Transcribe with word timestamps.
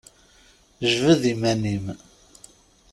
Jbed 0.91 1.21
iman-im! 1.33 1.85